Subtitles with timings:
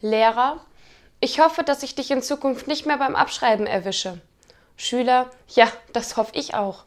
[0.00, 0.60] Lehrer,
[1.20, 4.20] ich hoffe, dass ich dich in Zukunft nicht mehr beim Abschreiben erwische.
[4.76, 6.84] Schüler, ja, das hoffe ich auch.